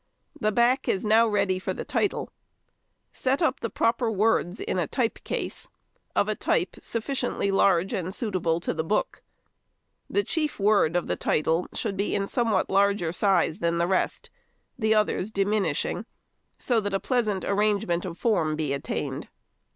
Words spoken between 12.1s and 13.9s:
in somewhat larger size than the